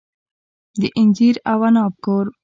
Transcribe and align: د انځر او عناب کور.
د 0.79 0.81
انځر 0.99 1.35
او 1.51 1.59
عناب 1.67 1.93
کور. 2.05 2.25